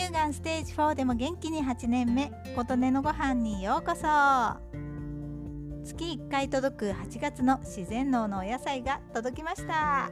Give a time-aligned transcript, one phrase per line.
[0.00, 4.00] 乳がんステージ4でも元気に8年目琴音のご飯にようこそ。
[5.84, 10.10] 月1回届く8月の自然農のお野菜が届きました。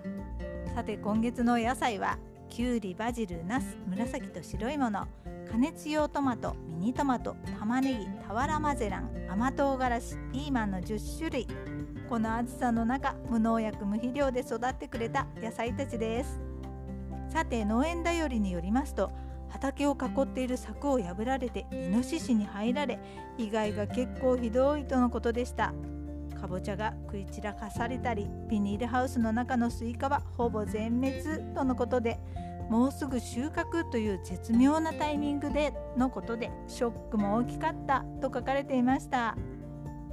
[0.74, 2.18] さて今月のお野菜は
[2.50, 5.06] きゅうりバジルナス紫と白いもの。
[5.50, 11.46] 加熱用トマトミニトマト玉ねぎ俵マゼラン甘唐辛子ピーマンの10種類。
[12.10, 16.38] この暑さの中無農薬無肥料で育ってくれた野菜たちです。
[17.30, 19.10] さて農園だよりによりますと
[19.48, 22.98] 畑を囲っている柵を破られてイノシシに入られ
[23.36, 25.72] 被害が結構ひどいとのことでした。
[26.40, 32.20] かぼちゃが食い散らかされたりビニールハウスの中のスイカはほぼ全滅とのことで
[32.70, 39.36] もうすぐ収穫という絶妙なタイミングでのことでショックも大きかったと書かれていました。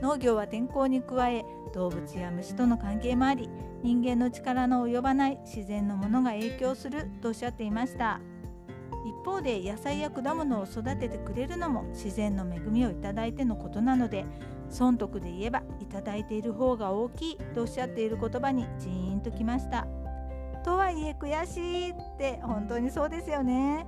[0.01, 3.49] 農業は天候に加え動物や虫との関係もあり
[3.81, 8.19] 人間の力の及ばない自然のものが影響するとおっしゃっていました。
[9.05, 14.25] 一方で野菜や果物を育ててくれるのも自然の恵みをいただいてのことなので
[14.69, 19.87] 損得で言えばいただいている方が大きいとおっしゃっている言葉にジーンときました。
[20.63, 23.85] とはいえ悔しいって本当にそうですよね。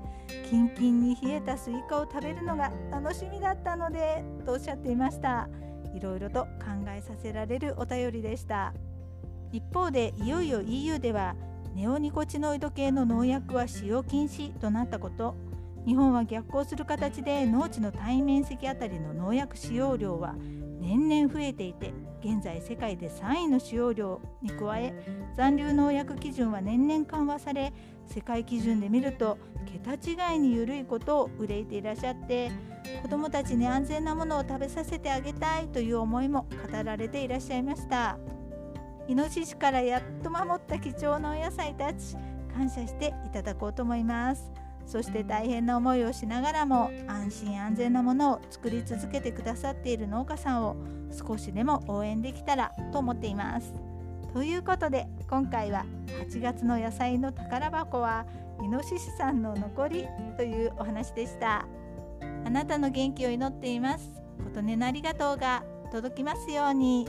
[0.48, 5.50] キンキンに冷えたスイカを食べるのが楽しみだったのでとおっしゃっていました。
[5.96, 6.48] いろいろと考
[6.90, 8.76] えさせられるお便りでした。
[9.52, 11.36] 一方でいよいよ EU では
[11.78, 15.36] ネオニコチノイド系の農薬は使用禁止となったこと。
[15.86, 20.34] 日本は逆行する形で農地の単位面積あたりの農薬使用量は
[20.82, 24.92] 年々増えていて現在世界で3位の使用量に加え
[25.38, 27.72] 残留農薬基準は年々緩和され
[28.08, 29.38] 世界基準で見ると
[29.86, 32.52] 桁違いに緩いことを憂いていらっしゃって
[33.04, 38.18] 子どもたちに安全なものを食べさせてあげたいという思いも語られていらっしゃいました。
[39.08, 42.18] イノシシからやっと守った貴重なお野菜たち
[42.54, 44.52] 感謝していただこうと思います。
[44.86, 50.78] そして大変な思いをしながらも安心安全なものを作り続けてくださっている農家さんを
[51.12, 53.74] 少しでも応援できたらと思っています。
[54.34, 55.86] ということで今回は
[56.30, 58.26] 8月の野菜の宝箱は
[58.62, 60.08] イノシシさんの残り
[60.38, 61.66] というお話でした。
[62.46, 64.10] あなたの元気を祈っています。
[64.54, 67.08] 琴音のありがとうが届きますように。